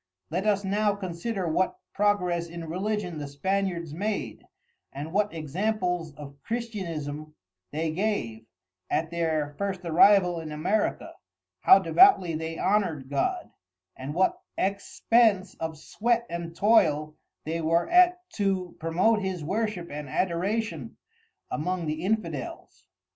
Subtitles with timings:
[0.31, 4.43] Let us now consider what progress in Religion the Spaniards made,
[4.91, 7.35] and what examples of Christianism
[7.71, 8.47] they gave,
[8.89, 11.13] at their first arrival in America,
[11.59, 13.51] how devoutly they honoured God,
[13.95, 17.15] and what expence of sweat and toil
[17.45, 20.97] they were at to promote his Worship and Adoration
[21.51, 22.87] among the Infidels.